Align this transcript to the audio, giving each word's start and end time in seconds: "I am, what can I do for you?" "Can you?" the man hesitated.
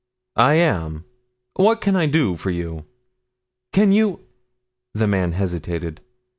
"I 0.39 0.55
am, 0.55 1.05
what 1.57 1.79
can 1.79 1.95
I 1.95 2.07
do 2.07 2.35
for 2.35 2.49
you?" 2.49 2.85
"Can 3.71 3.91
you?" 3.91 4.21
the 4.95 5.05
man 5.05 5.33
hesitated. 5.33 6.01